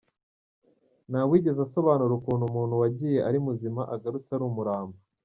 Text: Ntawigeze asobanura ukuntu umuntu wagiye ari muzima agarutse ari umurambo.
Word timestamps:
Ntawigeze 1.09 1.59
asobanura 1.67 2.11
ukuntu 2.19 2.43
umuntu 2.49 2.73
wagiye 2.81 3.17
ari 3.27 3.39
muzima 3.45 3.81
agarutse 3.95 4.29
ari 4.33 4.43
umurambo. 4.49 4.97